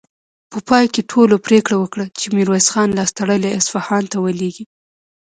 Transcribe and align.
په 0.51 0.59
پای 0.69 0.85
کې 0.93 1.01
ټولو 1.11 1.35
پرېکړه 1.47 1.75
وکړه 1.79 2.05
چې 2.19 2.25
ميرويس 2.37 2.67
خان 2.73 2.89
لاس 2.97 3.09
تړلی 3.19 3.51
اصفهان 3.59 4.03
ته 4.11 4.17
ولېږي. 4.25 4.65